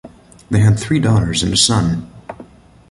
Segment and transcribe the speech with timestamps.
[0.49, 2.11] They had three daughters and a son.